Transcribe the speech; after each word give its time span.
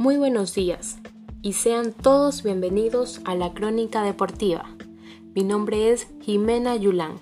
Muy 0.00 0.16
buenos 0.16 0.54
días 0.54 0.96
y 1.42 1.52
sean 1.52 1.92
todos 1.92 2.42
bienvenidos 2.42 3.20
a 3.26 3.34
la 3.34 3.52
Crónica 3.52 4.02
Deportiva. 4.02 4.64
Mi 5.34 5.44
nombre 5.44 5.90
es 5.90 6.06
Jimena 6.22 6.74
Yulán 6.74 7.18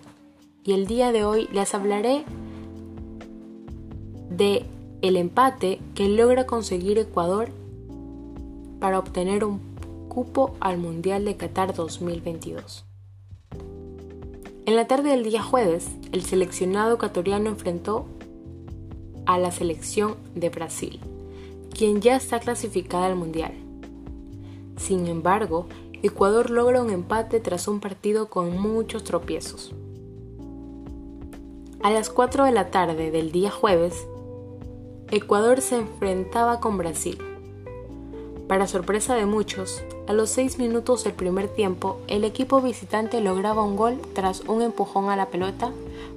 y 0.63 0.75
el 0.75 0.87
día 0.87 1.11
de 1.11 1.25
hoy 1.25 1.49
les 1.53 1.75
hablaré 1.75 2.25
de 4.31 4.65
el 5.03 5.17
empate 5.17 5.81
que 5.97 6.09
logra 6.09 6.47
conseguir 6.47 7.01
Ecuador 7.01 7.49
para 8.79 9.01
obtener 9.01 9.45
un 9.45 9.59
cupo 10.09 10.55
al 10.61 10.79
Mundial 10.79 11.25
de 11.25 11.37
Qatar 11.37 11.75
2022. 11.75 12.85
En 14.67 14.77
la 14.77 14.87
tarde 14.87 15.11
del 15.11 15.25
día 15.25 15.43
jueves, 15.43 15.89
el 16.13 16.23
seleccionado 16.23 16.95
ecuatoriano 16.95 17.51
enfrentó 17.51 18.07
a 19.27 19.37
la 19.37 19.51
selección 19.51 20.15
de 20.37 20.51
Brasil 20.51 21.01
quien 21.79 22.01
ya 22.01 22.17
está 22.17 22.41
clasificada 22.41 23.07
al 23.07 23.15
Mundial. 23.15 23.53
Sin 24.77 25.07
embargo, 25.07 25.69
Ecuador 26.03 26.51
logra 26.51 26.83
un 26.83 26.91
empate 26.91 27.39
tras 27.39 27.69
un 27.69 27.79
partido 27.79 28.29
con 28.29 28.59
muchos 28.59 29.05
tropiezos. 29.05 29.73
A 31.81 31.91
las 31.91 32.11
4 32.11 32.47
de 32.47 32.51
la 32.51 32.73
tarde 32.73 33.13
del 33.13 33.31
día 33.31 33.53
jueves, 33.53 34.09
Ecuador 35.13 35.61
se 35.61 35.77
enfrentaba 35.77 36.59
con 36.59 36.79
Brasil. 36.79 37.17
Para 38.49 38.67
sorpresa 38.67 39.15
de 39.15 39.27
muchos, 39.27 39.85
a 40.09 40.13
los 40.13 40.31
6 40.31 40.59
minutos 40.59 41.05
del 41.05 41.13
primer 41.13 41.47
tiempo, 41.47 42.01
el 42.09 42.25
equipo 42.25 42.61
visitante 42.61 43.21
lograba 43.21 43.63
un 43.63 43.77
gol 43.77 44.01
tras 44.15 44.41
un 44.41 44.63
empujón 44.63 45.11
a 45.11 45.17
la 45.17 45.27
pelota 45.27 45.71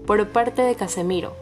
por 0.08 0.28
parte 0.30 0.64
de 0.64 0.74
Casemiro, 0.74 1.34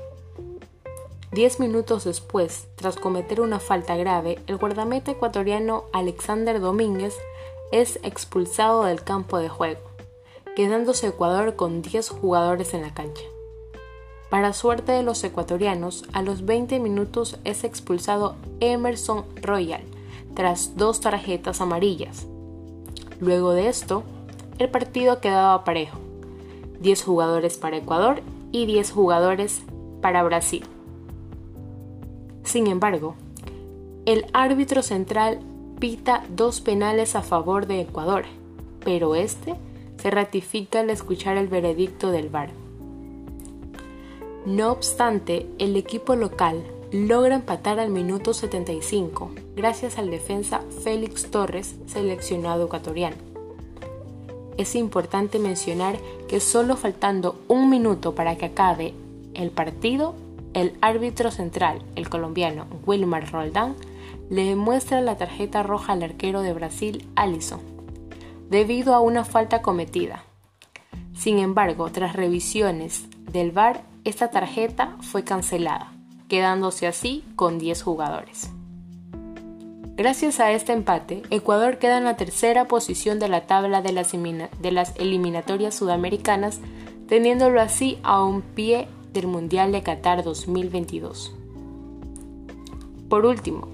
Diez 1.32 1.60
minutos 1.60 2.06
después, 2.06 2.68
tras 2.76 2.96
cometer 2.96 3.40
una 3.40 3.60
falta 3.60 3.96
grave, 3.96 4.40
el 4.48 4.58
guardameta 4.58 5.12
ecuatoriano 5.12 5.84
Alexander 5.94 6.60
Domínguez 6.60 7.16
es 7.72 8.00
expulsado 8.02 8.86
del 8.86 9.04
campo 9.04 9.38
de 9.38 9.48
juego, 9.48 9.82
quedándose 10.56 11.08
Ecuador 11.08 11.56
con 11.56 11.84
10 11.84 12.10
jugadores 12.10 12.74
en 12.74 12.82
la 12.82 12.96
cancha. 12.96 13.22
Para 14.32 14.54
suerte 14.54 14.92
de 14.92 15.04
los 15.04 15.24
ecuatorianos, 15.24 16.04
a 16.14 16.24
los 16.24 16.46
20 16.46 16.80
minutos 16.80 17.38
es 17.44 17.64
expulsado 17.64 18.36
Emerson 18.60 19.24
Royal, 19.40 19.84
tras 20.34 20.78
dos 20.78 21.00
tarjetas 21.00 21.62
amarillas. 21.62 22.26
Luego 23.20 23.52
de 23.52 23.68
esto, 23.68 24.02
el 24.58 24.70
partido 24.70 25.22
quedaba 25.22 25.64
parejo, 25.64 26.00
10 26.80 27.04
jugadores 27.04 27.58
para 27.58 27.78
Ecuador 27.78 28.24
y 28.52 28.66
10 28.66 28.92
jugadores 28.92 29.62
para 30.02 30.24
Brasil. 30.24 30.66
Sin 32.50 32.66
embargo, 32.66 33.14
el 34.08 34.26
árbitro 34.34 34.82
central 34.82 35.40
pita 35.80 36.24
dos 36.36 36.62
penales 36.62 37.16
a 37.16 37.22
favor 37.22 37.68
de 37.68 37.82
Ecuador, 37.82 38.26
pero 38.84 39.14
este 39.14 39.54
se 40.02 40.10
ratifica 40.10 40.80
al 40.80 40.90
escuchar 40.90 41.38
el 41.38 41.48
veredicto 41.48 42.10
del 42.10 42.30
VAR. 42.30 42.50
No 44.48 44.72
obstante, 44.72 45.46
el 45.60 45.76
equipo 45.76 46.16
local 46.16 46.64
logra 46.92 47.36
empatar 47.36 47.80
al 47.80 47.92
minuto 47.92 48.34
75 48.34 49.30
gracias 49.56 50.00
al 50.00 50.10
defensa 50.10 50.62
Félix 50.84 51.30
Torres, 51.30 51.76
seleccionado 51.86 52.66
ecuatoriano. 52.66 53.18
Es 54.58 54.74
importante 54.74 55.38
mencionar 55.38 56.00
que 56.28 56.40
solo 56.40 56.78
faltando 56.78 57.40
un 57.48 57.70
minuto 57.70 58.16
para 58.16 58.38
que 58.38 58.48
acabe 58.48 58.96
el 59.36 59.52
partido, 59.52 60.16
el 60.54 60.78
árbitro 60.82 61.32
central, 61.32 61.82
el 61.96 62.10
colombiano 62.10 62.68
Wilmar 62.86 63.32
Roldán, 63.32 63.76
le 64.30 64.56
muestra 64.56 65.02
la 65.02 65.18
tarjeta 65.18 65.64
roja 65.64 65.94
al 65.94 66.04
arquero 66.04 66.42
de 66.42 66.54
Brasil, 66.54 67.08
Alisson, 67.16 67.62
debido 68.50 68.94
a 68.94 69.00
una 69.00 69.26
falta 69.26 69.62
cometida. 69.62 70.24
Sin 71.16 71.40
embargo, 71.40 71.92
tras 71.92 72.16
revisiones 72.16 73.06
del 73.32 73.52
VAR, 73.52 73.84
esta 74.06 74.32
tarjeta 74.32 74.96
fue 75.02 75.24
cancelada, 75.24 75.92
quedándose 76.30 76.88
así 76.88 77.24
con 77.36 77.60
10 77.60 77.82
jugadores. 77.84 78.50
Gracias 79.98 80.40
a 80.40 80.52
este 80.54 80.72
empate, 80.72 81.24
Ecuador 81.30 81.78
queda 81.78 81.98
en 81.98 82.06
la 82.06 82.16
tercera 82.16 82.70
posición 82.70 83.20
de 83.20 83.28
la 83.28 83.48
tabla 83.48 83.82
de 83.82 83.92
las 83.92 84.96
eliminatorias 84.96 85.76
sudamericanas, 85.76 86.62
teniéndolo 87.10 87.60
así 87.60 88.00
a 88.04 88.24
un 88.24 88.42
pie 88.42 88.88
del 89.14 89.28
Mundial 89.28 89.72
de 89.72 89.82
Qatar 89.82 90.24
2022. 90.24 91.34
Por 93.10 93.26
último, 93.26 93.68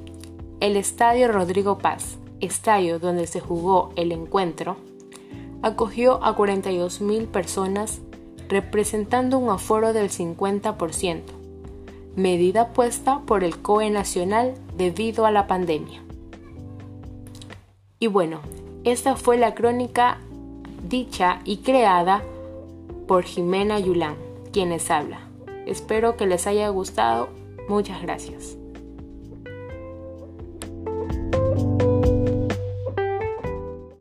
el 0.62 0.78
Estadio 0.78 1.28
Rodrigo 1.28 1.78
Paz, 1.78 2.18
estadio 2.40 3.00
donde 3.00 3.28
se 3.28 3.40
jugó 3.40 3.92
el 3.96 4.12
encuentro, 4.12 4.78
acogió 5.62 6.24
a 6.24 6.36
42.000 6.36 7.28
personas 7.28 8.00
representando 8.48 9.38
un 9.38 9.50
aforo 9.50 9.94
del 9.94 10.10
50%, 10.10 11.22
medida 12.16 12.74
puesta 12.74 13.22
por 13.26 13.44
el 13.44 13.58
COE 13.58 13.90
Nacional 13.90 14.54
debido 14.78 15.26
a 15.26 15.32
la 15.32 15.48
pandemia. 15.48 16.02
Y 18.00 18.08
bueno, 18.08 18.40
esta 18.84 19.16
fue 19.16 19.38
la 19.38 19.56
crónica 19.56 20.20
dicha 20.88 21.42
y 21.44 21.58
creada 21.58 22.24
por 23.08 23.24
Jimena 23.24 23.80
Yulán, 23.80 24.16
quienes 24.52 24.92
habla. 24.92 25.25
Espero 25.66 26.18
que 26.18 26.28
les 26.28 26.48
haya 26.48 26.70
gustado. 26.70 27.30
Muchas 27.68 28.02
gracias. 28.02 28.58